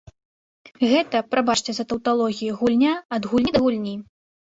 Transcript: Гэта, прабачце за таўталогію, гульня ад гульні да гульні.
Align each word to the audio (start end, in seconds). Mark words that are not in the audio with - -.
Гэта, 0.93 1.21
прабачце 1.35 1.71
за 1.81 1.87
таўталогію, 1.93 2.59
гульня 2.65 2.99
ад 3.19 3.23
гульні 3.33 3.51
да 3.61 3.67
гульні. 3.69 3.99